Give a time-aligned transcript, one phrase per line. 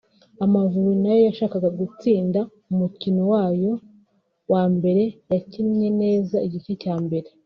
[0.45, 2.39] Amavubi nayo yashakaga gutsinda
[2.71, 3.71] umukino wayo
[4.51, 7.27] wa mbere yakinnye neza igice cya mbere